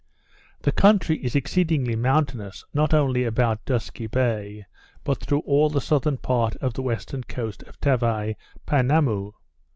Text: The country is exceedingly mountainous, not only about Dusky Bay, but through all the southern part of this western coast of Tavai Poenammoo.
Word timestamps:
The 0.63 0.71
country 0.71 1.17
is 1.17 1.35
exceedingly 1.35 1.95
mountainous, 1.95 2.65
not 2.73 2.91
only 2.91 3.23
about 3.23 3.63
Dusky 3.65 4.07
Bay, 4.07 4.65
but 5.03 5.21
through 5.21 5.41
all 5.41 5.69
the 5.69 5.79
southern 5.79 6.17
part 6.17 6.55
of 6.55 6.73
this 6.73 6.83
western 6.83 7.21
coast 7.23 7.61
of 7.67 7.79
Tavai 7.79 8.35
Poenammoo. 8.65 9.33